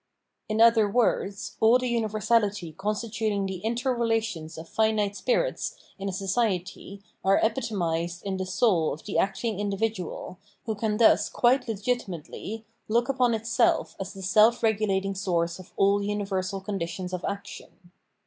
In 0.49 0.59
other 0.59 0.89
words, 0.89 1.57
all 1.59 1.77
the 1.77 1.87
universality 1.87 2.73
constituting 2.75 3.45
the 3.45 3.59
interrelations 3.59 4.57
of 4.57 4.67
finite 4.67 5.15
spirits 5.15 5.75
in 5.99 6.09
a 6.09 6.11
society 6.11 7.03
are 7.23 7.39
epitomised 7.45 8.23
in 8.23 8.37
the 8.37 8.45
soul 8.47 8.93
of 8.93 9.03
the 9.05 9.19
acting 9.19 9.59
individual, 9.59 10.39
who 10.65 10.73
can 10.73 10.97
thus 10.97 11.29
quite 11.29 11.67
legitimately, 11.67 12.65
look 12.87 13.09
upon 13.09 13.35
itself 13.35 13.95
as 13.99 14.15
the 14.15 14.23
self 14.23 14.63
regulating 14.63 15.13
source 15.13 15.59
of 15.59 15.71
all 15.77 16.01
universal 16.01 16.61
conditions 16.61 17.13
of 17.13 17.23
action. 17.23 17.91